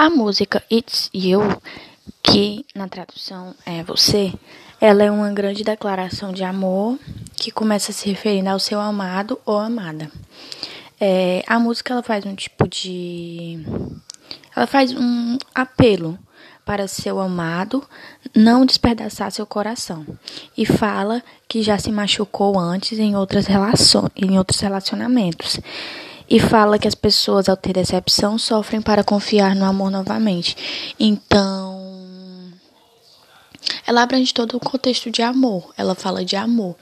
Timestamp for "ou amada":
9.44-10.10